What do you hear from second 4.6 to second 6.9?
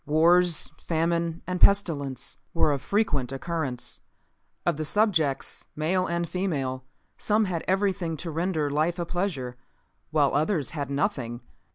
Of the subjects, male and female,